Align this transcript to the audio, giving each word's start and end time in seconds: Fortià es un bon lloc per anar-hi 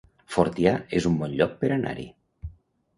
Fortià 0.35 0.73
es 1.01 1.07
un 1.11 1.19
bon 1.21 1.37
lloc 1.43 1.55
per 1.63 1.73
anar-hi 1.79 2.11